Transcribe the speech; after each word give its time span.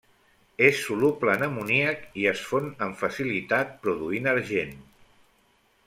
És 0.67 0.79
soluble 0.85 1.35
en 1.39 1.43
amoníac 1.47 2.01
i 2.21 2.25
es 2.33 2.41
fon 2.53 2.73
amb 2.87 2.99
facilitat 3.05 3.79
produint 3.85 4.35
argent. 4.37 4.77